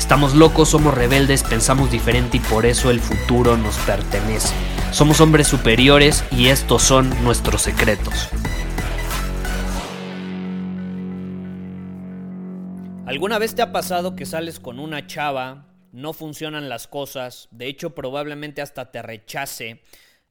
Estamos 0.00 0.34
locos, 0.34 0.70
somos 0.70 0.94
rebeldes, 0.94 1.44
pensamos 1.44 1.92
diferente 1.92 2.38
y 2.38 2.40
por 2.40 2.64
eso 2.64 2.90
el 2.90 3.00
futuro 3.00 3.58
nos 3.58 3.76
pertenece. 3.80 4.54
Somos 4.92 5.20
hombres 5.20 5.46
superiores 5.46 6.24
y 6.32 6.48
estos 6.48 6.82
son 6.82 7.10
nuestros 7.22 7.60
secretos. 7.60 8.30
¿Alguna 13.04 13.38
vez 13.38 13.54
te 13.54 13.60
ha 13.60 13.72
pasado 13.72 14.16
que 14.16 14.24
sales 14.24 14.58
con 14.58 14.80
una 14.80 15.06
chava, 15.06 15.66
no 15.92 16.14
funcionan 16.14 16.70
las 16.70 16.88
cosas, 16.88 17.48
de 17.50 17.66
hecho 17.66 17.90
probablemente 17.90 18.62
hasta 18.62 18.90
te 18.90 19.02
rechace? 19.02 19.82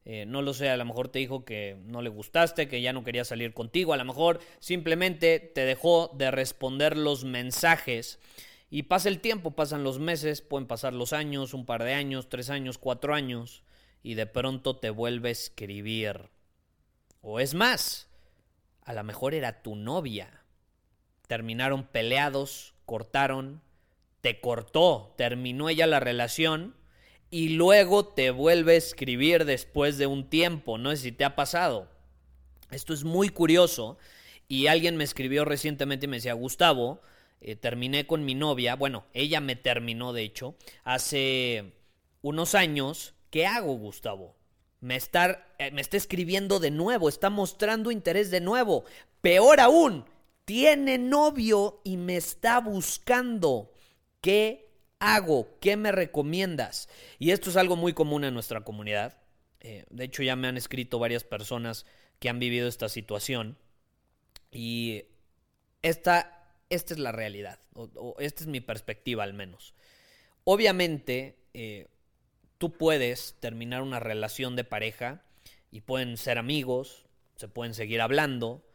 Eh, 0.04 0.26
no 0.26 0.42
lo 0.42 0.56
sé, 0.56 0.70
a 0.70 0.78
lo 0.78 0.86
mejor 0.86 1.10
te 1.10 1.20
dijo 1.20 1.46
que 1.46 1.78
no 1.86 2.02
le 2.02 2.10
gustaste, 2.10 2.68
que 2.68 2.82
ya 2.82 2.92
no 2.92 3.04
quería 3.04 3.24
salir 3.24 3.54
contigo, 3.54 3.94
a 3.94 3.98
lo 3.98 4.06
mejor 4.06 4.40
simplemente 4.60 5.40
te 5.40 5.62
dejó 5.62 6.12
de 6.18 6.32
responder 6.32 6.98
los 6.98 7.24
mensajes 7.24 8.20
y 8.70 8.84
pasa 8.84 9.10
el 9.10 9.20
tiempo, 9.20 9.52
pasan 9.52 9.84
los 9.84 10.00
meses, 10.00 10.42
pueden 10.42 10.68
pasar 10.68 10.94
los 10.94 11.14
años, 11.14 11.54
un 11.54 11.66
par 11.66 11.84
de 11.84 11.94
años, 11.94 12.30
tres 12.30 12.50
años, 12.50 12.78
cuatro 12.78 13.16
años, 13.16 13.64
y 14.04 14.14
de 14.14 14.28
pronto 14.28 14.78
te 14.78 14.90
vuelve 14.92 15.30
a 15.30 15.32
escribir. 15.32 16.30
O 17.22 17.40
es 17.40 17.54
más, 17.54 18.08
a 18.84 18.94
lo 18.94 19.04
mejor 19.04 19.34
era 19.34 19.62
tu 19.62 19.76
novia. 19.76 20.44
Terminaron 21.28 21.86
peleados, 21.86 22.76
cortaron, 22.86 23.62
te 24.22 24.40
cortó, 24.40 25.14
terminó 25.18 25.70
ella 25.70 25.88
la 25.88 26.00
relación 26.00 26.76
y 27.32 27.50
luego 27.50 28.08
te 28.08 28.32
vuelve 28.32 28.74
a 28.74 28.78
escribir 28.78 29.46
después 29.46 29.98
de 29.98 30.08
un 30.08 30.30
tiempo. 30.30 30.78
No 30.78 30.92
sé 30.92 30.98
si 30.98 31.12
te 31.12 31.26
ha 31.26 31.36
pasado. 31.36 31.90
Esto 32.72 32.94
es 32.94 33.04
muy 33.04 33.30
curioso 33.30 33.98
y 34.48 34.68
alguien 34.68 34.96
me 34.96 35.04
escribió 35.04 35.46
recientemente 35.46 36.06
y 36.06 36.10
me 36.10 36.18
decía, 36.18 36.34
Gustavo, 36.34 37.02
eh, 37.42 37.56
terminé 37.56 38.06
con 38.06 38.26
mi 38.26 38.36
novia, 38.36 38.76
bueno, 38.76 39.06
ella 39.14 39.40
me 39.40 39.56
terminó 39.56 40.14
de 40.14 40.24
hecho, 40.24 40.56
hace 40.84 41.74
unos 42.22 42.56
años. 42.56 43.16
¿Qué 43.30 43.46
hago, 43.46 43.76
Gustavo? 43.76 44.36
Me 44.82 44.96
está, 44.96 45.48
eh, 45.60 45.72
me 45.72 45.82
está 45.82 45.98
escribiendo 45.98 46.60
de 46.60 46.72
nuevo, 46.72 47.10
está 47.10 47.30
mostrando 47.30 47.92
interés 47.92 48.32
de 48.32 48.42
nuevo. 48.42 48.86
Peor 49.22 49.60
aún, 49.60 50.06
tiene 50.46 50.98
novio 50.98 51.82
y 51.84 51.98
me 51.98 52.16
está 52.16 52.60
buscando. 52.60 53.72
¿Qué 54.22 54.72
hago? 55.00 55.60
¿Qué 55.60 55.78
me 55.78 55.92
recomiendas? 55.92 56.90
Y 57.20 57.32
esto 57.32 57.50
es 57.50 57.58
algo 57.58 57.76
muy 57.76 57.94
común 57.94 58.24
en 58.24 58.34
nuestra 58.34 58.62
comunidad. 58.62 59.22
Eh, 59.60 59.86
de 59.90 60.06
hecho, 60.06 60.24
ya 60.24 60.36
me 60.36 60.48
han 60.48 60.58
escrito 60.58 61.00
varias 61.00 61.24
personas 61.24 61.86
que 62.20 62.30
han 62.30 62.40
vivido 62.40 62.68
esta 62.68 62.90
situación. 62.90 63.58
Y 64.52 65.04
esta, 65.82 66.39
esta 66.70 66.94
es 66.94 67.00
la 67.00 67.12
realidad. 67.12 67.60
O, 67.74 68.16
esta 68.20 68.44
es 68.44 68.48
mi 68.48 68.62
perspectiva 68.62 69.24
al 69.24 69.34
menos. 69.34 69.74
Obviamente, 70.44 71.38
eh, 71.54 71.88
tú 72.58 72.74
puedes 72.74 73.36
terminar 73.40 73.82
una 73.82 74.00
relación 74.00 74.56
de 74.56 74.64
pareja 74.64 75.24
y 75.72 75.82
pueden 75.82 76.18
ser 76.18 76.38
amigos, 76.38 77.06
se 77.36 77.48
pueden 77.48 77.74
seguir 77.74 78.02
hablando. 78.02 78.66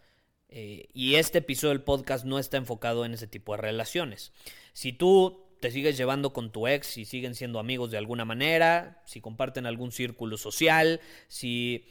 Eh, 0.49 0.89
y 0.93 1.17
este 1.17 1.39
episodio 1.39 1.71
del 1.71 1.83
podcast 1.83 2.25
no 2.25 2.39
está 2.39 2.57
enfocado 2.57 3.05
en 3.05 3.15
ese 3.15 3.27
tipo 3.27 3.53
de 3.53 3.63
relaciones. 3.63 4.33
Si 4.73 4.93
tú 4.93 5.45
te 5.61 5.71
sigues 5.71 5.97
llevando 5.97 6.33
con 6.33 6.53
tu 6.53 6.69
ex, 6.69 6.87
si 6.87 7.05
siguen 7.05 7.35
siendo 7.35 7.59
amigos 7.59 7.91
de 7.91 7.99
alguna 7.99 8.25
manera, 8.25 9.03
si 9.07 9.21
comparten 9.21 9.67
algún 9.67 9.93
círculo 9.93 10.37
social, 10.37 11.01
si, 11.29 11.87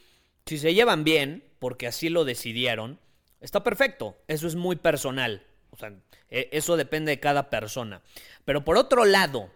si 0.46 0.58
se 0.58 0.74
llevan 0.74 1.04
bien, 1.04 1.44
porque 1.60 1.88
así 1.88 2.10
lo 2.10 2.24
decidieron, 2.24 3.00
está 3.42 3.64
perfecto. 3.64 4.18
Eso 4.28 4.48
es 4.48 4.56
muy 4.56 4.76
personal. 4.76 5.44
O 5.74 5.78
sea, 5.78 5.92
e, 6.30 6.50
eso 6.52 6.78
depende 6.78 7.10
de 7.10 7.20
cada 7.20 7.50
persona. 7.50 8.02
Pero 8.46 8.64
por 8.64 8.78
otro 8.78 9.06
lado, 9.06 9.50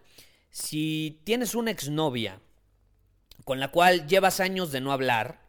si 0.50 1.22
tienes 1.24 1.54
una 1.54 1.70
exnovia 1.70 2.42
con 3.46 3.60
la 3.60 3.70
cual 3.70 4.08
llevas 4.08 4.40
años 4.40 4.72
de 4.72 4.82
no 4.82 4.92
hablar, 4.92 5.42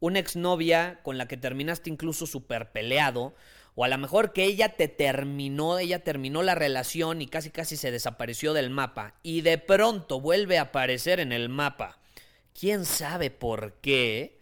una 0.00 0.18
exnovia 0.18 0.98
con 1.04 1.18
la 1.18 1.28
que 1.28 1.36
terminaste 1.36 1.88
incluso 1.88 2.26
súper 2.26 2.72
peleado, 2.72 3.34
o 3.76 3.84
a 3.84 3.88
lo 3.88 3.96
mejor 3.96 4.32
que 4.32 4.44
ella 4.44 4.70
te 4.70 4.88
terminó, 4.88 5.78
ella 5.78 6.02
terminó 6.02 6.42
la 6.42 6.56
relación 6.56 7.22
y 7.22 7.28
casi 7.28 7.50
casi 7.50 7.76
se 7.76 7.92
desapareció 7.92 8.52
del 8.52 8.68
mapa 8.68 9.14
y 9.22 9.42
de 9.42 9.56
pronto 9.56 10.20
vuelve 10.20 10.58
a 10.58 10.62
aparecer 10.62 11.20
en 11.20 11.30
el 11.30 11.48
mapa. 11.48 12.00
¿Quién 12.58 12.84
sabe 12.84 13.30
por 13.30 13.74
qué? 13.74 14.40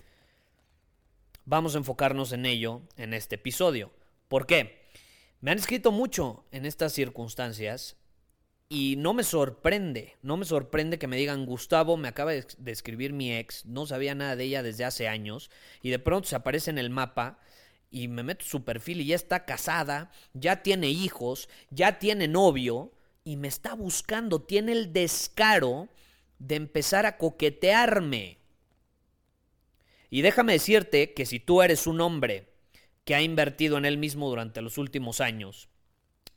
Vamos 1.45 1.75
a 1.75 1.79
enfocarnos 1.79 2.33
en 2.33 2.47
ello 2.47 2.81
en 2.97 3.13
este 3.13 3.35
episodio. 3.35 3.93
¿Por 4.27 4.47
qué? 4.47 4.80
Me 5.41 5.51
han 5.51 5.59
escrito 5.59 5.91
mucho 5.91 6.45
en 6.51 6.67
estas 6.67 6.93
circunstancias 6.93 7.97
y 8.69 8.97
no 8.97 9.15
me 9.15 9.25
sorprende, 9.25 10.17
no 10.23 10.37
me 10.37 10.45
sorprende 10.45 10.99
que 10.99 11.07
me 11.07 11.17
digan, 11.17 11.47
Gustavo, 11.47 11.97
me 11.97 12.09
acaba 12.09 12.33
de 12.33 12.71
escribir 12.71 13.15
mi 13.15 13.35
ex, 13.35 13.65
no 13.65 13.87
sabía 13.87 14.15
nada 14.15 14.37
de 14.37 14.45
ella 14.45 14.63
desde 14.63 14.85
hace 14.85 15.09
años, 15.09 15.51
y 15.83 15.91
de 15.91 15.99
pronto 15.99 16.29
se 16.29 16.37
aparece 16.37 16.71
en 16.71 16.79
el 16.79 16.91
mapa 16.91 17.41
y 17.91 18.09
me 18.09 18.23
meto 18.23 18.45
su 18.45 18.65
perfil 18.65 19.01
y 19.01 19.07
ya 19.07 19.17
está 19.17 19.47
casada, 19.47 20.13
ya 20.35 20.63
tiene 20.63 20.91
hijos, 20.91 21.49
ya 21.71 21.99
tiene 21.99 22.29
novio 22.29 22.93
y 23.25 23.37
me 23.37 23.49
está 23.49 23.75
buscando, 23.75 24.43
tiene 24.43 24.73
el 24.73 24.93
descaro 24.93 25.89
de 26.39 26.57
empezar 26.57 27.07
a 27.07 27.17
coquetearme. 27.17 28.39
Y 30.11 30.21
déjame 30.21 30.53
decirte 30.53 31.15
que 31.15 31.25
si 31.25 31.41
tú 31.41 31.63
eres 31.63 31.87
un 31.87 32.01
hombre 32.01 32.50
que 33.05 33.15
ha 33.15 33.23
invertido 33.23 33.79
en 33.79 33.85
él 33.85 33.99
mismo 33.99 34.29
durante 34.29 34.63
los 34.63 34.79
últimos 34.79 35.21
años, 35.21 35.69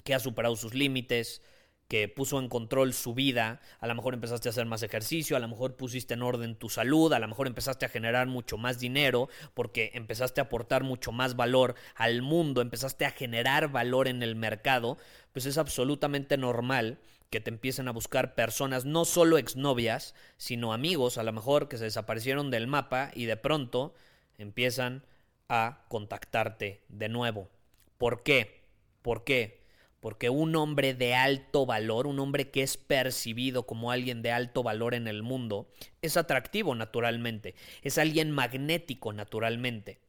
que 0.03 0.13
ha 0.13 0.19
superado 0.19 0.55
sus 0.55 0.73
límites, 0.73 1.41
que 1.87 2.07
puso 2.07 2.39
en 2.39 2.49
control 2.49 2.93
su 2.93 3.13
vida, 3.13 3.61
a 3.79 3.87
lo 3.87 3.95
mejor 3.95 4.13
empezaste 4.13 4.49
a 4.49 4.51
hacer 4.51 4.65
más 4.65 4.83
ejercicio, 4.83 5.37
a 5.37 5.39
lo 5.39 5.47
mejor 5.47 5.75
pusiste 5.75 6.13
en 6.15 6.23
orden 6.23 6.55
tu 6.55 6.69
salud, 6.69 7.13
a 7.13 7.19
lo 7.19 7.27
mejor 7.27 7.45
empezaste 7.45 7.85
a 7.85 7.89
generar 7.89 8.27
mucho 8.27 8.57
más 8.57 8.79
dinero 8.79 9.29
porque 9.53 9.91
empezaste 9.93 10.41
a 10.41 10.45
aportar 10.45 10.83
mucho 10.83 11.11
más 11.11 11.35
valor 11.35 11.75
al 11.95 12.21
mundo, 12.21 12.61
empezaste 12.61 13.05
a 13.05 13.11
generar 13.11 13.71
valor 13.71 14.07
en 14.07 14.23
el 14.23 14.35
mercado, 14.35 14.97
pues 15.33 15.45
es 15.45 15.57
absolutamente 15.57 16.37
normal 16.37 16.99
que 17.29 17.41
te 17.41 17.49
empiecen 17.49 17.87
a 17.87 17.91
buscar 17.91 18.35
personas, 18.35 18.85
no 18.85 19.05
solo 19.05 19.37
exnovias, 19.37 20.15
sino 20.37 20.73
amigos, 20.73 21.17
a 21.17 21.23
lo 21.23 21.33
mejor 21.33 21.67
que 21.67 21.77
se 21.77 21.85
desaparecieron 21.85 22.49
del 22.49 22.67
mapa 22.67 23.11
y 23.13 23.25
de 23.25 23.37
pronto 23.37 23.93
empiezan 24.37 25.03
a 25.49 25.85
contactarte 25.89 26.83
de 26.89 27.09
nuevo. 27.09 27.49
¿Por 27.97 28.23
qué? 28.23 28.63
¿Por 29.01 29.23
qué? 29.23 29.63
porque 30.03 30.29
un 30.29 30.53
hombre 30.57 30.93
de 30.93 31.15
alto 31.15 31.65
valor, 31.65 32.07
un 32.07 32.19
hombre 32.19 32.51
que 32.51 32.61
es 32.61 32.75
percibido 32.75 33.65
como 33.65 33.89
alguien 33.89 34.21
de 34.21 34.33
alto 34.33 34.61
valor 34.61 34.95
en 34.95 35.07
el 35.07 35.23
mundo, 35.23 35.71
es 36.01 36.17
atractivo 36.17 36.75
naturalmente, 36.75 37.55
es 37.83 37.97
alguien 37.97 38.29
magnético 38.29 39.13
naturalmente. 39.13 40.01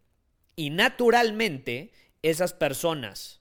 Y 0.57 0.71
naturalmente, 0.71 1.93
esas 2.23 2.55
personas 2.55 3.41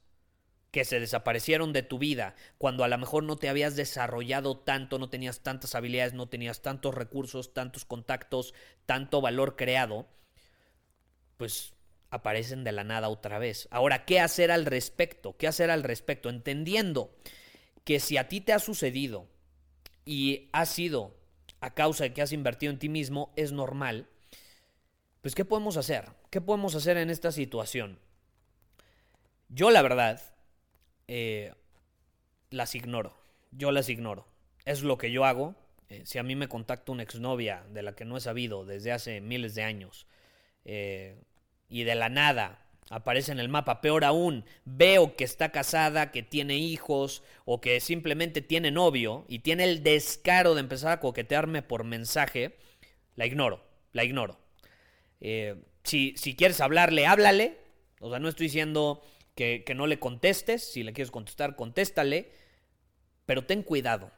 que 0.69 0.85
se 0.85 0.99
desaparecieron 0.99 1.73
de 1.73 1.81
tu 1.81 1.97
vida 1.97 2.35
cuando 2.59 2.83
a 2.83 2.87
lo 2.87 2.99
mejor 2.99 3.23
no 3.23 3.35
te 3.35 3.49
habías 3.49 3.75
desarrollado 3.75 4.55
tanto, 4.55 4.99
no 4.99 5.09
tenías 5.09 5.39
tantas 5.39 5.73
habilidades, 5.73 6.13
no 6.13 6.29
tenías 6.29 6.61
tantos 6.61 6.93
recursos, 6.93 7.55
tantos 7.55 7.83
contactos, 7.83 8.53
tanto 8.85 9.21
valor 9.21 9.55
creado, 9.55 10.05
pues 11.37 11.73
aparecen 12.13 12.63
de 12.63 12.71
la 12.71 12.83
nada 12.83 13.09
otra 13.09 13.39
vez. 13.39 13.67
Ahora, 13.71 14.05
¿qué 14.05 14.19
hacer 14.19 14.51
al 14.51 14.65
respecto? 14.65 15.35
¿Qué 15.35 15.47
hacer 15.47 15.71
al 15.71 15.83
respecto? 15.83 16.29
Entendiendo 16.29 17.15
que 17.83 17.99
si 17.99 18.17
a 18.17 18.27
ti 18.27 18.39
te 18.39 18.53
ha 18.53 18.59
sucedido 18.59 19.27
y 20.05 20.49
ha 20.53 20.65
sido 20.67 21.17
a 21.59 21.73
causa 21.73 22.03
de 22.03 22.13
que 22.13 22.21
has 22.21 22.31
invertido 22.31 22.71
en 22.71 22.77
ti 22.77 22.87
mismo, 22.87 23.33
es 23.35 23.51
normal, 23.51 24.07
pues 25.21 25.33
¿qué 25.33 25.43
podemos 25.43 25.75
hacer? 25.75 26.05
¿Qué 26.29 26.39
podemos 26.39 26.75
hacer 26.75 26.97
en 26.97 27.09
esta 27.09 27.31
situación? 27.31 27.97
Yo 29.49 29.71
la 29.71 29.81
verdad, 29.81 30.21
eh, 31.07 31.53
las 32.51 32.75
ignoro. 32.75 33.17
Yo 33.51 33.71
las 33.71 33.89
ignoro. 33.89 34.27
Es 34.65 34.83
lo 34.83 34.99
que 34.99 35.11
yo 35.11 35.25
hago. 35.25 35.55
Eh, 35.89 36.03
si 36.05 36.19
a 36.19 36.23
mí 36.23 36.35
me 36.35 36.47
contacta 36.47 36.91
una 36.91 37.03
exnovia 37.03 37.65
de 37.71 37.81
la 37.81 37.95
que 37.95 38.05
no 38.05 38.17
he 38.17 38.21
sabido 38.21 38.65
desde 38.65 38.91
hace 38.91 39.19
miles 39.19 39.55
de 39.55 39.63
años 39.63 40.05
eh, 40.65 41.17
y 41.73 41.85
de 41.85 41.95
la 41.95 42.07
nada 42.07 42.59
aparece 42.91 43.31
en 43.31 43.39
el 43.39 43.49
mapa, 43.49 43.81
peor 43.81 44.05
aún, 44.05 44.45
veo 44.63 45.15
que 45.15 45.23
está 45.23 45.51
casada, 45.51 46.11
que 46.11 46.21
tiene 46.21 46.57
hijos 46.57 47.23
o 47.45 47.61
que 47.61 47.79
simplemente 47.79 48.41
tiene 48.41 48.69
novio 48.69 49.25
y 49.27 49.39
tiene 49.39 49.63
el 49.63 49.81
descaro 49.81 50.53
de 50.53 50.59
empezar 50.59 50.91
a 50.91 50.99
coquetearme 50.99 51.63
por 51.63 51.83
mensaje, 51.83 52.57
la 53.15 53.25
ignoro, 53.25 53.65
la 53.91 54.03
ignoro. 54.03 54.37
Eh, 55.19 55.55
si, 55.83 56.13
si, 56.15 56.35
quieres 56.35 56.61
hablarle, 56.61 57.07
háblale. 57.07 57.57
O 57.99 58.11
sea, 58.11 58.19
no 58.19 58.29
estoy 58.29 58.45
diciendo 58.45 59.01
que, 59.33 59.63
que 59.65 59.73
no 59.73 59.87
le 59.87 59.97
contestes. 59.97 60.63
Si 60.63 60.83
le 60.83 60.93
quieres 60.93 61.09
contestar, 61.09 61.55
contéstale. 61.55 62.31
Pero 63.25 63.45
ten 63.45 63.63
cuidado. 63.63 64.11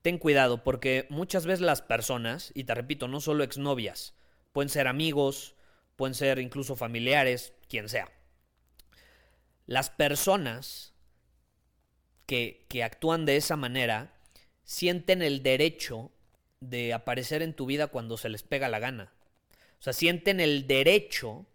Ten 0.00 0.16
cuidado 0.16 0.64
porque 0.64 1.06
muchas 1.10 1.44
veces 1.44 1.60
las 1.60 1.82
personas, 1.82 2.52
y 2.54 2.64
te 2.64 2.74
repito, 2.74 3.08
no 3.08 3.20
solo 3.20 3.44
exnovias, 3.44 4.14
pueden 4.52 4.70
ser 4.70 4.86
amigos, 4.86 5.55
pueden 5.96 6.14
ser 6.14 6.38
incluso 6.38 6.76
familiares, 6.76 7.52
quien 7.68 7.88
sea. 7.88 8.10
Las 9.66 9.90
personas 9.90 10.94
que, 12.26 12.66
que 12.68 12.84
actúan 12.84 13.26
de 13.26 13.36
esa 13.36 13.56
manera 13.56 14.14
sienten 14.64 15.22
el 15.22 15.42
derecho 15.42 16.12
de 16.60 16.92
aparecer 16.92 17.42
en 17.42 17.54
tu 17.54 17.66
vida 17.66 17.88
cuando 17.88 18.16
se 18.16 18.28
les 18.28 18.42
pega 18.42 18.68
la 18.68 18.78
gana. 18.78 19.12
O 19.78 19.82
sea, 19.82 19.92
sienten 19.92 20.40
el 20.40 20.66
derecho 20.66 21.46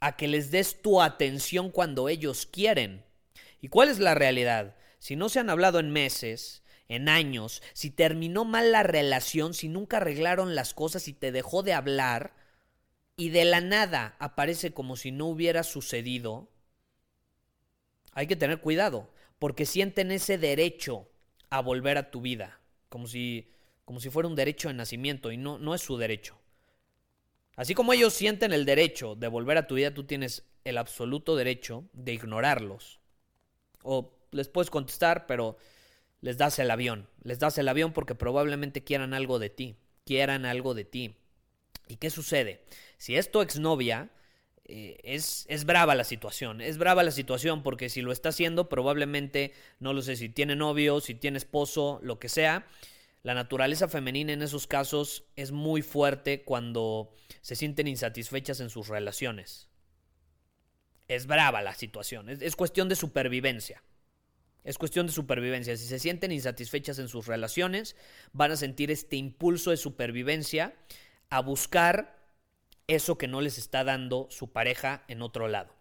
a 0.00 0.16
que 0.16 0.28
les 0.28 0.50
des 0.50 0.80
tu 0.82 1.02
atención 1.02 1.70
cuando 1.70 2.08
ellos 2.08 2.46
quieren. 2.46 3.04
¿Y 3.60 3.68
cuál 3.68 3.88
es 3.88 3.98
la 3.98 4.14
realidad? 4.14 4.76
Si 4.98 5.16
no 5.16 5.28
se 5.28 5.40
han 5.40 5.50
hablado 5.50 5.80
en 5.80 5.90
meses, 5.90 6.62
en 6.88 7.08
años, 7.08 7.62
si 7.72 7.90
terminó 7.90 8.44
mal 8.44 8.72
la 8.72 8.82
relación, 8.82 9.54
si 9.54 9.68
nunca 9.68 9.98
arreglaron 9.98 10.54
las 10.54 10.74
cosas 10.74 11.08
y 11.08 11.12
te 11.12 11.32
dejó 11.32 11.62
de 11.62 11.72
hablar, 11.72 12.34
y 13.18 13.30
de 13.30 13.44
la 13.44 13.60
nada 13.60 14.14
aparece 14.20 14.72
como 14.72 14.96
si 14.96 15.10
no 15.10 15.26
hubiera 15.26 15.64
sucedido, 15.64 16.48
hay 18.12 18.28
que 18.28 18.36
tener 18.36 18.60
cuidado, 18.60 19.10
porque 19.40 19.66
sienten 19.66 20.12
ese 20.12 20.38
derecho 20.38 21.08
a 21.50 21.60
volver 21.60 21.98
a 21.98 22.12
tu 22.12 22.20
vida, 22.20 22.60
como 22.88 23.08
si, 23.08 23.50
como 23.84 23.98
si 23.98 24.08
fuera 24.08 24.28
un 24.28 24.36
derecho 24.36 24.68
de 24.68 24.74
nacimiento, 24.74 25.32
y 25.32 25.36
no, 25.36 25.58
no 25.58 25.74
es 25.74 25.82
su 25.82 25.96
derecho. 25.96 26.38
Así 27.56 27.74
como 27.74 27.92
ellos 27.92 28.14
sienten 28.14 28.52
el 28.52 28.64
derecho 28.64 29.16
de 29.16 29.26
volver 29.26 29.58
a 29.58 29.66
tu 29.66 29.74
vida, 29.74 29.92
tú 29.92 30.04
tienes 30.04 30.44
el 30.62 30.78
absoluto 30.78 31.34
derecho 31.34 31.88
de 31.92 32.12
ignorarlos. 32.12 33.00
O 33.82 34.16
les 34.30 34.46
puedes 34.48 34.70
contestar, 34.70 35.26
pero 35.26 35.56
les 36.20 36.38
das 36.38 36.60
el 36.60 36.70
avión. 36.70 37.08
Les 37.24 37.40
das 37.40 37.58
el 37.58 37.66
avión 37.66 37.92
porque 37.92 38.14
probablemente 38.14 38.84
quieran 38.84 39.12
algo 39.12 39.40
de 39.40 39.50
ti. 39.50 39.76
Quieran 40.04 40.46
algo 40.46 40.74
de 40.74 40.84
ti. 40.84 41.16
¿Y 41.88 41.96
qué 41.96 42.10
sucede? 42.10 42.62
Si 42.98 43.16
es 43.16 43.30
tu 43.30 43.40
exnovia, 43.40 44.10
eh, 44.64 44.98
es, 45.02 45.46
es 45.48 45.64
brava 45.64 45.94
la 45.94 46.04
situación. 46.04 46.60
Es 46.60 46.76
brava 46.76 47.02
la 47.02 47.10
situación 47.10 47.62
porque 47.62 47.88
si 47.88 48.02
lo 48.02 48.12
está 48.12 48.28
haciendo, 48.28 48.68
probablemente, 48.68 49.54
no 49.80 49.94
lo 49.94 50.02
sé, 50.02 50.14
si 50.16 50.28
tiene 50.28 50.54
novio, 50.56 51.00
si 51.00 51.14
tiene 51.14 51.38
esposo, 51.38 51.98
lo 52.02 52.18
que 52.18 52.28
sea, 52.28 52.66
la 53.22 53.34
naturaleza 53.34 53.88
femenina 53.88 54.32
en 54.32 54.42
esos 54.42 54.66
casos 54.66 55.24
es 55.36 55.52
muy 55.52 55.82
fuerte 55.82 56.42
cuando 56.42 57.14
se 57.40 57.56
sienten 57.56 57.88
insatisfechas 57.88 58.60
en 58.60 58.68
sus 58.68 58.88
relaciones. 58.88 59.68
Es 61.08 61.26
brava 61.26 61.62
la 61.62 61.74
situación, 61.74 62.28
es, 62.28 62.42
es, 62.42 62.54
cuestión 62.54 62.90
de 62.90 62.96
supervivencia. 62.96 63.82
Es 64.64 64.76
cuestión 64.76 65.06
de 65.06 65.12
supervivencia. 65.12 65.74
Si 65.78 65.86
se 65.86 65.98
sienten 65.98 66.30
insatisfechas 66.30 66.98
en 66.98 67.08
sus 67.08 67.26
relaciones, 67.26 67.96
van 68.32 68.52
a 68.52 68.56
sentir 68.56 68.90
este 68.90 69.16
impulso 69.16 69.70
de 69.70 69.78
supervivencia 69.78 70.74
a 71.30 71.40
buscar 71.40 72.18
eso 72.86 73.18
que 73.18 73.28
no 73.28 73.40
les 73.40 73.58
está 73.58 73.84
dando 73.84 74.28
su 74.30 74.50
pareja 74.50 75.04
en 75.08 75.22
otro 75.22 75.46
lado. 75.48 75.74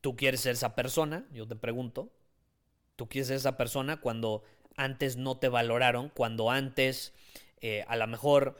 ¿Tú 0.00 0.16
quieres 0.16 0.40
ser 0.40 0.52
esa 0.52 0.74
persona? 0.74 1.26
Yo 1.32 1.46
te 1.46 1.56
pregunto. 1.56 2.12
¿Tú 2.96 3.08
quieres 3.08 3.28
ser 3.28 3.36
esa 3.36 3.56
persona 3.56 3.98
cuando 3.98 4.42
antes 4.76 5.16
no 5.16 5.38
te 5.38 5.48
valoraron, 5.48 6.08
cuando 6.08 6.50
antes 6.50 7.12
eh, 7.60 7.84
a 7.86 7.96
lo 7.96 8.06
mejor 8.06 8.58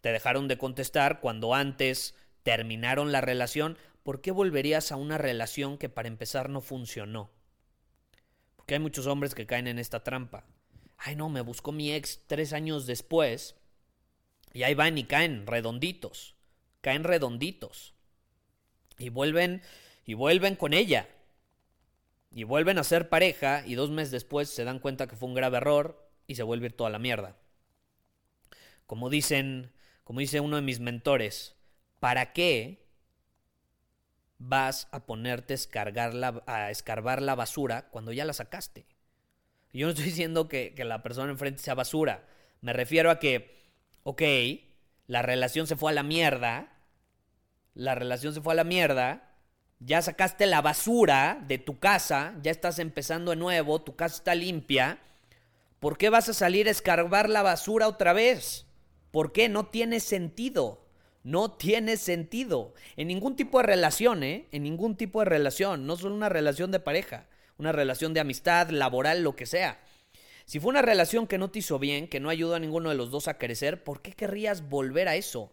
te 0.00 0.12
dejaron 0.12 0.48
de 0.48 0.58
contestar, 0.58 1.20
cuando 1.20 1.54
antes 1.54 2.14
terminaron 2.42 3.10
la 3.12 3.20
relación? 3.20 3.78
¿Por 4.02 4.20
qué 4.20 4.32
volverías 4.32 4.92
a 4.92 4.96
una 4.96 5.18
relación 5.18 5.78
que 5.78 5.88
para 5.88 6.08
empezar 6.08 6.50
no 6.50 6.60
funcionó? 6.60 7.30
Porque 8.56 8.74
hay 8.74 8.80
muchos 8.80 9.06
hombres 9.06 9.34
que 9.34 9.46
caen 9.46 9.68
en 9.68 9.78
esta 9.78 10.02
trampa 10.02 10.44
ay 11.04 11.16
no, 11.16 11.28
me 11.28 11.40
buscó 11.40 11.72
mi 11.72 11.92
ex 11.92 12.20
tres 12.26 12.52
años 12.52 12.86
después 12.86 13.56
y 14.52 14.62
ahí 14.62 14.74
van 14.74 14.98
y 14.98 15.04
caen 15.04 15.46
redonditos, 15.46 16.36
caen 16.80 17.04
redonditos 17.04 17.94
y 18.98 19.08
vuelven 19.08 19.62
y 20.04 20.14
vuelven 20.14 20.54
con 20.56 20.74
ella 20.74 21.08
y 22.30 22.44
vuelven 22.44 22.78
a 22.78 22.84
ser 22.84 23.08
pareja 23.08 23.64
y 23.66 23.74
dos 23.74 23.90
meses 23.90 24.12
después 24.12 24.48
se 24.48 24.64
dan 24.64 24.78
cuenta 24.78 25.06
que 25.06 25.16
fue 25.16 25.28
un 25.28 25.34
grave 25.34 25.58
error 25.58 26.08
y 26.26 26.36
se 26.36 26.44
vuelve 26.44 26.70
toda 26.70 26.90
la 26.90 26.98
mierda. 26.98 27.36
Como 28.86 29.10
dicen, 29.10 29.72
como 30.04 30.20
dice 30.20 30.40
uno 30.40 30.56
de 30.56 30.62
mis 30.62 30.80
mentores, 30.80 31.56
¿para 31.98 32.32
qué 32.32 32.86
vas 34.38 34.88
a 34.92 35.04
ponerte 35.04 35.54
a, 35.54 36.42
a 36.46 36.70
escarbar 36.70 37.22
la 37.22 37.34
basura 37.34 37.88
cuando 37.90 38.12
ya 38.12 38.24
la 38.24 38.32
sacaste? 38.32 38.86
Yo 39.72 39.86
no 39.86 39.90
estoy 39.90 40.06
diciendo 40.06 40.48
que, 40.48 40.74
la 40.84 41.02
persona 41.02 41.32
enfrente 41.32 41.62
sea 41.62 41.74
basura. 41.74 42.26
Me 42.60 42.72
refiero 42.72 43.10
a 43.10 43.18
que, 43.18 43.56
ok, 44.02 44.22
la 45.06 45.22
relación 45.22 45.66
se 45.66 45.76
fue 45.76 45.92
a 45.92 45.94
la 45.94 46.02
mierda. 46.02 46.72
La 47.74 47.94
relación 47.94 48.34
se 48.34 48.42
fue 48.42 48.52
a 48.52 48.56
la 48.56 48.64
mierda. 48.64 49.30
Ya 49.80 50.02
sacaste 50.02 50.46
la 50.46 50.60
basura 50.60 51.42
de 51.46 51.58
tu 51.58 51.78
casa. 51.78 52.34
Ya 52.42 52.50
estás 52.50 52.78
empezando 52.78 53.30
de 53.30 53.36
nuevo. 53.36 53.80
Tu 53.80 53.96
casa 53.96 54.16
está 54.16 54.34
limpia. 54.34 54.98
¿Por 55.80 55.96
qué 55.96 56.10
vas 56.10 56.28
a 56.28 56.34
salir 56.34 56.68
a 56.68 56.70
escarbar 56.70 57.30
la 57.30 57.42
basura 57.42 57.88
otra 57.88 58.12
vez? 58.12 58.66
¿Por 59.10 59.32
qué? 59.32 59.48
No 59.48 59.66
tiene 59.66 60.00
sentido. 60.00 60.84
No 61.24 61.52
tiene 61.52 61.96
sentido. 61.96 62.74
En 62.96 63.08
ningún 63.08 63.36
tipo 63.36 63.58
de 63.58 63.66
relación, 63.66 64.22
¿eh? 64.22 64.48
En 64.52 64.64
ningún 64.64 64.96
tipo 64.96 65.20
de 65.20 65.24
relación. 65.24 65.86
No 65.86 65.96
solo 65.96 66.14
una 66.14 66.28
relación 66.28 66.70
de 66.70 66.80
pareja 66.80 67.26
una 67.58 67.72
relación 67.72 68.14
de 68.14 68.20
amistad, 68.20 68.70
laboral, 68.70 69.22
lo 69.22 69.36
que 69.36 69.46
sea. 69.46 69.80
Si 70.44 70.60
fue 70.60 70.70
una 70.70 70.82
relación 70.82 71.26
que 71.26 71.38
no 71.38 71.50
te 71.50 71.60
hizo 71.60 71.78
bien, 71.78 72.08
que 72.08 72.20
no 72.20 72.28
ayudó 72.28 72.54
a 72.54 72.60
ninguno 72.60 72.90
de 72.90 72.96
los 72.96 73.10
dos 73.10 73.28
a 73.28 73.38
crecer, 73.38 73.84
¿por 73.84 74.02
qué 74.02 74.12
querrías 74.12 74.68
volver 74.68 75.08
a 75.08 75.16
eso? 75.16 75.52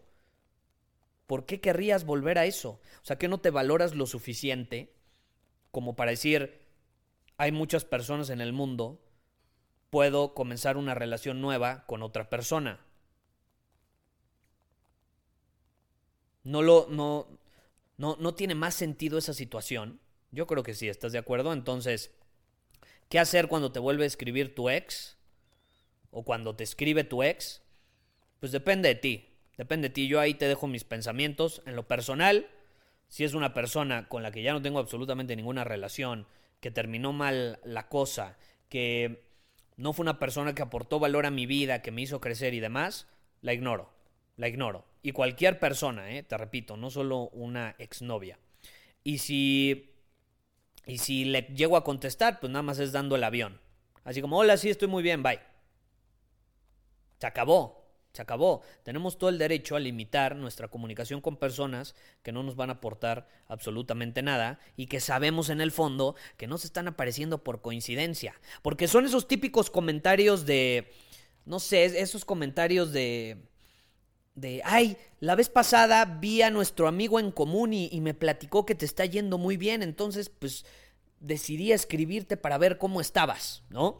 ¿Por 1.26 1.46
qué 1.46 1.60
querrías 1.60 2.04
volver 2.04 2.38
a 2.38 2.46
eso? 2.46 2.80
O 3.02 3.04
sea, 3.04 3.16
que 3.16 3.28
no 3.28 3.38
te 3.38 3.50
valoras 3.50 3.94
lo 3.94 4.06
suficiente 4.06 4.92
como 5.70 5.94
para 5.96 6.10
decir, 6.10 6.60
hay 7.36 7.52
muchas 7.52 7.84
personas 7.84 8.30
en 8.30 8.40
el 8.40 8.52
mundo, 8.52 9.00
puedo 9.90 10.34
comenzar 10.34 10.76
una 10.76 10.94
relación 10.94 11.40
nueva 11.40 11.84
con 11.86 12.02
otra 12.02 12.28
persona. 12.28 12.80
No 16.42 16.62
lo 16.62 16.86
no 16.90 17.28
no 17.98 18.16
no 18.18 18.34
tiene 18.34 18.54
más 18.54 18.74
sentido 18.74 19.18
esa 19.18 19.34
situación 19.34 20.00
yo 20.32 20.46
creo 20.46 20.62
que 20.62 20.74
sí, 20.74 20.88
¿estás 20.88 21.12
de 21.12 21.18
acuerdo? 21.18 21.52
Entonces, 21.52 22.12
¿qué 23.08 23.18
hacer 23.18 23.48
cuando 23.48 23.72
te 23.72 23.78
vuelve 23.78 24.04
a 24.04 24.06
escribir 24.06 24.54
tu 24.54 24.70
ex? 24.70 25.16
¿O 26.10 26.24
cuando 26.24 26.56
te 26.56 26.64
escribe 26.64 27.04
tu 27.04 27.22
ex? 27.22 27.62
Pues 28.38 28.52
depende 28.52 28.88
de 28.88 28.94
ti. 28.94 29.28
Depende 29.56 29.88
de 29.88 29.94
ti. 29.94 30.08
Yo 30.08 30.20
ahí 30.20 30.34
te 30.34 30.48
dejo 30.48 30.66
mis 30.66 30.84
pensamientos. 30.84 31.62
En 31.66 31.76
lo 31.76 31.86
personal, 31.86 32.48
si 33.08 33.24
es 33.24 33.34
una 33.34 33.52
persona 33.52 34.08
con 34.08 34.22
la 34.22 34.30
que 34.30 34.42
ya 34.42 34.52
no 34.52 34.62
tengo 34.62 34.78
absolutamente 34.78 35.36
ninguna 35.36 35.64
relación, 35.64 36.26
que 36.60 36.70
terminó 36.70 37.12
mal 37.12 37.58
la 37.64 37.88
cosa, 37.88 38.38
que 38.68 39.24
no 39.76 39.92
fue 39.92 40.04
una 40.04 40.18
persona 40.18 40.54
que 40.54 40.62
aportó 40.62 40.98
valor 40.98 41.26
a 41.26 41.30
mi 41.30 41.46
vida, 41.46 41.82
que 41.82 41.90
me 41.90 42.02
hizo 42.02 42.20
crecer 42.20 42.54
y 42.54 42.60
demás, 42.60 43.08
la 43.40 43.52
ignoro. 43.52 43.90
La 44.36 44.48
ignoro. 44.48 44.86
Y 45.02 45.12
cualquier 45.12 45.58
persona, 45.58 46.16
¿eh? 46.16 46.22
te 46.22 46.36
repito, 46.36 46.76
no 46.76 46.90
solo 46.90 47.28
una 47.32 47.74
exnovia. 47.78 48.38
Y 49.02 49.18
si 49.18 49.89
y 50.86 50.98
si 50.98 51.24
le 51.24 51.42
llego 51.42 51.76
a 51.76 51.84
contestar, 51.84 52.40
pues 52.40 52.50
nada 52.50 52.62
más 52.62 52.78
es 52.78 52.92
dando 52.92 53.16
el 53.16 53.24
avión. 53.24 53.60
Así 54.04 54.20
como, 54.20 54.38
hola, 54.38 54.56
sí, 54.56 54.70
estoy 54.70 54.88
muy 54.88 55.02
bien, 55.02 55.22
bye. 55.22 55.40
Se 57.18 57.26
acabó, 57.26 57.80
se 58.12 58.22
acabó. 58.22 58.62
Tenemos 58.82 59.18
todo 59.18 59.30
el 59.30 59.38
derecho 59.38 59.76
a 59.76 59.80
limitar 59.80 60.36
nuestra 60.36 60.68
comunicación 60.68 61.20
con 61.20 61.36
personas 61.36 61.94
que 62.22 62.32
no 62.32 62.42
nos 62.42 62.56
van 62.56 62.70
a 62.70 62.74
aportar 62.74 63.28
absolutamente 63.46 64.22
nada 64.22 64.58
y 64.76 64.86
que 64.86 65.00
sabemos 65.00 65.50
en 65.50 65.60
el 65.60 65.70
fondo 65.70 66.16
que 66.36 66.46
no 66.46 66.58
se 66.58 66.66
están 66.66 66.88
apareciendo 66.88 67.44
por 67.44 67.60
coincidencia. 67.60 68.40
Porque 68.62 68.88
son 68.88 69.04
esos 69.04 69.28
típicos 69.28 69.70
comentarios 69.70 70.46
de, 70.46 70.92
no 71.44 71.60
sé, 71.60 71.84
esos 71.84 72.24
comentarios 72.24 72.92
de 72.92 73.49
de, 74.34 74.62
ay, 74.64 74.96
la 75.18 75.34
vez 75.34 75.48
pasada 75.48 76.04
vi 76.04 76.42
a 76.42 76.50
nuestro 76.50 76.88
amigo 76.88 77.20
en 77.20 77.30
común 77.30 77.72
y, 77.72 78.00
me 78.00 78.14
platicó 78.14 78.64
que 78.64 78.74
te 78.74 78.86
está 78.86 79.04
yendo 79.04 79.38
muy 79.38 79.56
bien, 79.56 79.82
entonces 79.82 80.30
pues 80.30 80.64
decidí 81.18 81.72
escribirte 81.72 82.36
para 82.36 82.56
ver 82.58 82.78
cómo 82.78 83.00
estabas, 83.00 83.62
¿no? 83.68 83.98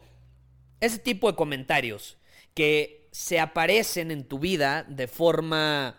ese 0.81 0.97
tipo 0.97 1.31
de 1.31 1.37
comentarios 1.37 2.17
que 2.53 3.07
se 3.11 3.39
aparecen 3.39 4.11
en 4.11 4.25
tu 4.25 4.39
vida 4.39 4.83
de 4.89 5.07
forma 5.07 5.97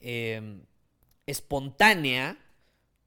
eh, 0.00 0.60
espontánea, 1.26 2.38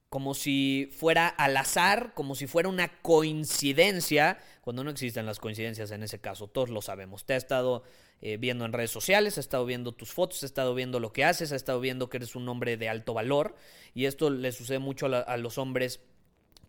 como 0.10 0.34
si 0.34 0.90
fuera 0.96 1.28
al 1.28 1.58
azar, 1.58 2.14
como 2.14 2.36
si 2.36 2.48
fuera 2.48 2.70
una 2.70 3.02
coincidencia, 3.02 4.38
cuando 4.62 4.84
no 4.84 4.92
existen 4.92 5.26
las 5.26 5.40
coincidencias 5.40 5.92
en 5.92 6.04
ese 6.04 6.22
caso, 6.22 6.48
todos 6.48 6.70
lo 6.70 6.82
sabemos. 6.82 7.26
Te 7.26 7.34
ha 7.34 7.38
estado 7.38 7.84
eh, 8.22 8.38
viendo 8.38 8.66
en 8.66 8.74
redes 8.74 8.92
sociales, 8.92 9.38
ha 9.38 9.42
estado 9.42 9.66
viendo 9.66 9.92
tus 9.92 10.12
fotos, 10.12 10.44
ha 10.44 10.46
estado 10.46 10.74
viendo 10.74 11.00
lo 11.00 11.14
que 11.14 11.24
haces, 11.24 11.52
ha 11.52 11.56
estado 11.56 11.80
viendo 11.80 12.10
que 12.10 12.18
eres 12.18 12.36
un 12.36 12.48
hombre 12.50 12.78
de 12.78 12.90
alto 12.90 13.14
valor, 13.14 13.56
y 13.94 14.06
esto 14.06 14.30
le 14.30 14.52
sucede 14.52 14.80
mucho 14.80 15.08
a, 15.08 15.20
a 15.20 15.38
los 15.38 15.58
hombres 15.58 16.02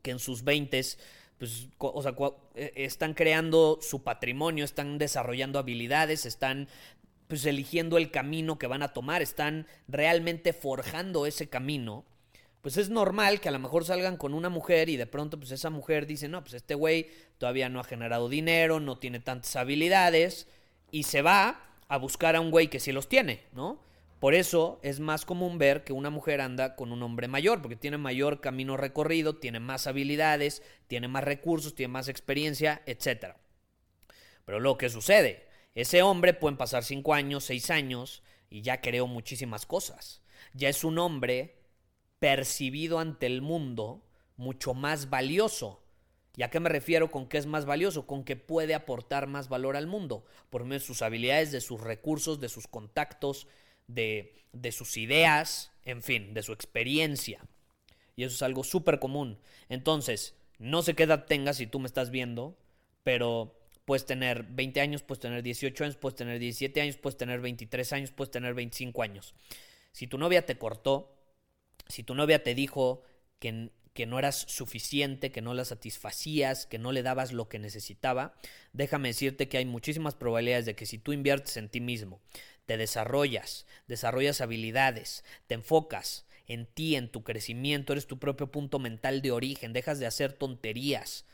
que 0.03 0.11
en 0.11 0.19
sus 0.19 0.45
20 0.45 0.83
pues, 1.39 1.69
o 1.79 2.03
sea, 2.03 2.15
eh, 2.55 2.73
están 2.77 3.15
creando 3.15 3.79
su 3.81 4.03
patrimonio, 4.03 4.65
están 4.65 4.99
desarrollando 4.99 5.59
habilidades, 5.59 6.27
están 6.27 6.69
pues 7.29 7.45
eligiendo 7.47 7.97
el 7.99 8.11
camino 8.11 8.59
que 8.59 8.67
van 8.67 8.83
a 8.83 8.93
tomar, 8.93 9.23
están 9.23 9.67
realmente 9.87 10.53
forjando 10.53 11.27
ese 11.27 11.49
camino, 11.49 12.05
pues 12.61 12.77
es 12.77 12.91
normal 12.91 13.41
que 13.41 13.49
a 13.49 13.53
lo 13.53 13.59
mejor 13.59 13.85
salgan 13.85 14.17
con 14.17 14.35
una 14.35 14.49
mujer 14.49 14.89
y 14.89 14.97
de 14.97 15.07
pronto 15.07 15.39
pues 15.39 15.53
esa 15.53 15.71
mujer 15.71 16.07
dice, 16.07 16.29
no, 16.29 16.43
pues 16.43 16.55
este 16.55 16.75
güey 16.75 17.09
todavía 17.39 17.69
no 17.69 17.79
ha 17.79 17.85
generado 17.85 18.29
dinero, 18.29 18.81
no 18.81 18.99
tiene 18.99 19.21
tantas 19.21 19.55
habilidades 19.57 20.49
y 20.91 21.05
se 21.05 21.23
va 21.23 21.61
a 21.89 21.97
buscar 21.99 22.37
a 22.37 22.41
un 22.41 22.51
güey 22.51 22.69
que 22.69 22.81
sí 22.81 22.93
los 22.93 23.09
tiene, 23.09 23.45
¿no? 23.53 23.81
Por 24.21 24.35
eso 24.35 24.81
es 24.83 24.99
más 24.99 25.25
común 25.25 25.59
ver 25.59 25.85
que 25.85 25.93
una 25.93 26.11
mujer 26.11 26.41
anda 26.41 26.75
con 26.75 26.91
un 26.91 27.03
hombre 27.03 27.29
mayor, 27.29 27.63
porque 27.63 27.77
tiene 27.77 27.99
mayor 27.99 28.41
camino 28.41 28.77
recorrido, 28.77 29.37
tiene 29.37 29.61
más 29.61 29.87
habilidades, 29.87 30.63
tiene 30.89 31.07
más 31.07 31.23
recursos, 31.23 31.75
tiene 31.75 31.93
más 31.93 32.09
experiencia, 32.09 32.83
etc. 32.87 33.37
Pero 34.45 34.59
lo 34.59 34.77
que 34.77 34.89
sucede, 34.89 35.47
ese 35.75 36.03
hombre 36.03 36.35
pueden 36.35 36.57
pasar 36.57 36.83
5 36.83 37.15
años, 37.15 37.45
6 37.45 37.71
años 37.71 38.25
y 38.51 38.63
ya 38.63 38.81
creó 38.81 39.07
muchísimas 39.07 39.67
cosas. 39.67 40.21
Ya 40.53 40.69
es 40.69 40.83
un 40.83 40.99
hombre 40.99 41.63
percibido 42.19 42.99
ante 42.99 43.27
el 43.27 43.41
mundo 43.41 44.05
mucho 44.37 44.75
más 44.75 45.11
valioso. 45.11 45.85
¿Y 46.39 46.45
a 46.45 46.51
qué 46.51 46.61
me 46.61 46.69
refiero 46.69 47.11
con 47.11 47.29
que 47.29 47.37
es 47.37 47.47
más 47.47 47.67
valioso? 47.67 48.07
Con 48.07 48.23
que 48.23 48.37
puede 48.37 48.77
aportar 48.77 49.27
más 49.27 49.49
valor 49.49 49.77
al 49.77 49.89
mundo 49.89 50.25
por 50.51 50.63
medio 50.63 50.79
de 50.79 50.87
sus 50.87 51.03
habilidades, 51.03 51.51
de 51.51 51.61
sus 51.61 51.81
recursos, 51.81 52.39
de 52.39 52.49
sus 52.49 52.69
contactos, 52.69 53.49
de, 53.89 54.37
de 54.53 54.71
sus 54.71 54.97
ideas, 54.99 55.73
en 55.85 56.01
fin, 56.01 56.35
de 56.35 56.45
su 56.45 56.53
experiencia. 56.53 57.45
Y 58.15 58.23
eso 58.23 58.37
es 58.37 58.43
algo 58.43 58.63
súper 58.63 59.01
común. 59.01 59.41
Entonces, 59.69 60.37
no 60.61 60.83
sé 60.83 60.95
qué 60.95 61.03
edad 61.03 61.27
tengas 61.27 61.57
si 61.57 61.67
tú 61.67 61.81
me 61.81 61.89
estás 61.89 62.11
viendo, 62.11 62.57
pero 63.03 63.59
puedes 63.85 64.07
tener 64.07 64.45
20 64.45 64.81
años, 64.81 65.03
puedes 65.03 65.21
tener 65.21 65.43
18 65.43 65.83
años, 65.83 65.97
puedes 65.97 66.15
tener 66.15 66.39
17 66.39 66.81
años, 66.81 66.97
puedes 66.99 67.17
tener 67.17 67.41
23 67.41 67.93
años, 67.95 68.13
puedes 68.13 68.31
tener 68.31 68.55
25 68.55 69.03
años. 69.03 69.35
Si 69.91 70.07
tu 70.07 70.19
novia 70.19 70.47
te 70.47 70.57
cortó, 70.57 71.19
si 71.89 72.05
tu 72.05 72.15
novia 72.15 72.45
te 72.45 72.55
dijo 72.55 73.03
que, 73.41 73.71
que 73.99 74.07
no 74.07 74.21
eras 74.21 74.45
suficiente, 74.47 75.33
que 75.33 75.43
no 75.43 75.55
la 75.55 75.65
satisfacías, 75.65 76.67
que 76.67 76.79
no 76.79 76.93
le 76.93 77.03
dabas 77.03 77.33
lo 77.33 77.49
que 77.49 77.59
necesitaba, 77.59 78.33
déjame 78.73 79.09
decirte 79.09 79.49
que 79.49 79.59
hay 79.59 79.65
muchísimas 79.65 80.15
probabilidades 80.15 80.67
de 80.67 80.77
que 80.77 80.87
si 80.87 80.99
tú 80.99 81.13
inviertes 81.13 81.57
en 81.57 81.69
ti 81.69 81.81
mismo, 81.81 82.21
te 82.65 82.77
desarrollas, 82.77 83.67
desarrollas 83.89 84.41
habilidades, 84.41 85.25
te 85.49 85.55
enfocas 85.55 86.29
en 86.47 86.67
ti, 86.67 86.95
en 86.95 87.09
tu 87.09 87.25
crecimiento, 87.25 87.93
eres 87.93 88.07
tu 88.07 88.21
propio 88.21 88.53
punto 88.53 88.79
mental 88.79 89.21
de 89.21 89.33
origen, 89.33 89.73
dejas 89.73 89.99
de 89.99 90.07
hacer 90.07 90.33
tonterías 90.33 91.25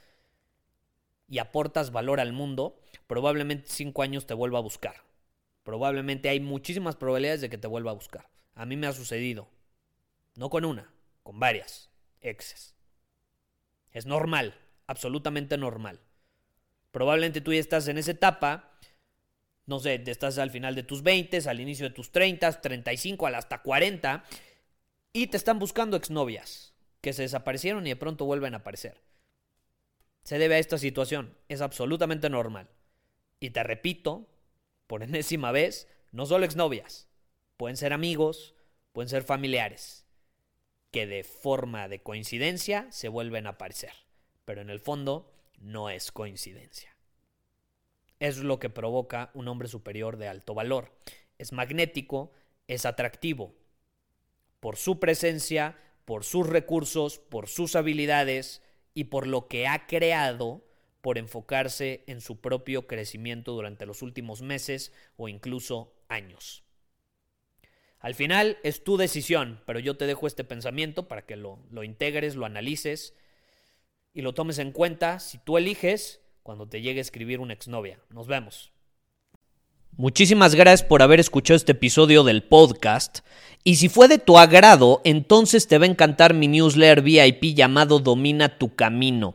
y 1.28 1.40
aportas 1.40 1.92
valor 1.92 2.18
al 2.18 2.32
mundo, 2.32 2.80
probablemente 3.06 3.68
cinco 3.68 4.00
años 4.00 4.26
te 4.26 4.32
vuelva 4.32 4.60
a 4.60 4.62
buscar. 4.62 5.04
Probablemente 5.64 6.30
hay 6.30 6.40
muchísimas 6.40 6.96
probabilidades 6.96 7.42
de 7.42 7.50
que 7.50 7.58
te 7.58 7.68
vuelva 7.68 7.90
a 7.90 7.94
buscar. 7.94 8.26
A 8.54 8.64
mí 8.64 8.78
me 8.78 8.86
ha 8.86 8.94
sucedido. 8.94 9.50
No 10.34 10.48
con 10.48 10.64
una, 10.64 10.90
con 11.22 11.38
varias 11.38 11.90
exes. 12.24 12.74
Es 13.92 14.06
normal, 14.06 14.58
absolutamente 14.86 15.56
normal. 15.56 16.00
Probablemente 16.90 17.40
tú 17.40 17.52
ya 17.52 17.60
estás 17.60 17.86
en 17.88 17.98
esa 17.98 18.10
etapa 18.10 18.74
no 19.66 19.78
sé, 19.78 20.02
estás 20.06 20.38
al 20.38 20.50
final 20.50 20.74
de 20.74 20.82
tus 20.82 21.02
20, 21.02 21.38
al 21.48 21.60
inicio 21.60 21.88
de 21.88 21.94
tus 21.94 22.12
30, 22.12 22.60
35, 22.60 23.26
hasta 23.28 23.62
40, 23.62 24.24
y 25.12 25.28
te 25.28 25.36
están 25.36 25.58
buscando 25.58 25.96
exnovias 25.96 26.74
que 27.00 27.12
se 27.12 27.22
desaparecieron 27.22 27.86
y 27.86 27.90
de 27.90 27.96
pronto 27.96 28.24
vuelven 28.24 28.54
a 28.54 28.58
aparecer. 28.58 29.00
Se 30.22 30.38
debe 30.38 30.56
a 30.56 30.58
esta 30.58 30.78
situación, 30.78 31.36
es 31.48 31.60
absolutamente 31.60 32.30
normal. 32.30 32.68
Y 33.40 33.50
te 33.50 33.62
repito, 33.62 34.28
por 34.86 35.02
enésima 35.02 35.52
vez, 35.52 35.88
no 36.12 36.26
solo 36.26 36.44
exnovias, 36.44 37.08
pueden 37.56 37.76
ser 37.76 37.92
amigos, 37.92 38.54
pueden 38.92 39.08
ser 39.08 39.22
familiares, 39.22 40.03
que 40.94 41.06
de 41.06 41.24
forma 41.24 41.88
de 41.88 42.00
coincidencia 42.00 42.86
se 42.90 43.08
vuelven 43.08 43.46
a 43.46 43.50
aparecer. 43.50 43.92
Pero 44.46 44.62
en 44.62 44.70
el 44.70 44.80
fondo 44.80 45.30
no 45.58 45.90
es 45.90 46.10
coincidencia 46.12 46.94
es 48.24 48.38
lo 48.38 48.58
que 48.58 48.70
provoca 48.70 49.30
un 49.34 49.48
hombre 49.48 49.68
superior 49.68 50.16
de 50.16 50.28
alto 50.28 50.54
valor. 50.54 50.92
Es 51.36 51.52
magnético, 51.52 52.32
es 52.68 52.86
atractivo. 52.86 53.54
Por 54.60 54.76
su 54.76 54.98
presencia, 54.98 55.76
por 56.06 56.24
sus 56.24 56.46
recursos, 56.46 57.18
por 57.18 57.48
sus 57.48 57.76
habilidades 57.76 58.62
y 58.94 59.04
por 59.04 59.26
lo 59.26 59.46
que 59.46 59.66
ha 59.66 59.86
creado 59.86 60.64
por 61.02 61.18
enfocarse 61.18 62.02
en 62.06 62.22
su 62.22 62.40
propio 62.40 62.86
crecimiento 62.86 63.52
durante 63.52 63.84
los 63.84 64.00
últimos 64.00 64.40
meses 64.40 64.92
o 65.18 65.28
incluso 65.28 65.92
años. 66.08 66.63
Al 68.04 68.14
final 68.14 68.58
es 68.62 68.84
tu 68.84 68.98
decisión, 68.98 69.62
pero 69.64 69.78
yo 69.78 69.96
te 69.96 70.04
dejo 70.04 70.26
este 70.26 70.44
pensamiento 70.44 71.08
para 71.08 71.24
que 71.24 71.36
lo, 71.36 71.58
lo 71.70 71.84
integres, 71.84 72.36
lo 72.36 72.44
analices 72.44 73.14
y 74.12 74.20
lo 74.20 74.34
tomes 74.34 74.58
en 74.58 74.72
cuenta. 74.72 75.20
Si 75.20 75.38
tú 75.38 75.56
eliges, 75.56 76.20
cuando 76.42 76.68
te 76.68 76.82
llegue 76.82 76.98
a 76.98 77.00
escribir 77.00 77.40
una 77.40 77.54
exnovia. 77.54 77.98
Nos 78.10 78.26
vemos. 78.26 78.72
Muchísimas 79.96 80.54
gracias 80.54 80.86
por 80.86 81.00
haber 81.00 81.18
escuchado 81.18 81.56
este 81.56 81.72
episodio 81.72 82.24
del 82.24 82.42
podcast. 82.42 83.20
Y 83.62 83.76
si 83.76 83.88
fue 83.88 84.06
de 84.06 84.18
tu 84.18 84.36
agrado, 84.36 85.00
entonces 85.04 85.66
te 85.66 85.78
va 85.78 85.86
a 85.86 85.88
encantar 85.88 86.34
mi 86.34 86.46
newsletter 86.46 87.00
VIP 87.00 87.54
llamado 87.56 88.00
Domina 88.00 88.58
tu 88.58 88.74
Camino. 88.74 89.34